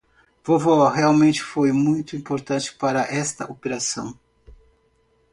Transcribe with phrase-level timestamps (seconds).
[0.45, 4.17] Vovó realmente foi muito importante para esta operação.